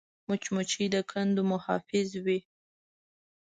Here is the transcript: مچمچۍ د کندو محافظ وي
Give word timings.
مچمچۍ 0.27 0.85
د 0.93 0.95
کندو 1.09 1.41
محافظ 1.51 2.09
وي 2.25 2.39